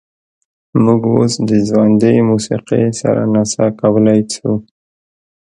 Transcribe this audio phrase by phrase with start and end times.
[0.83, 4.51] موږ اوس د ژوندۍ موسیقۍ سره نڅا کولی شو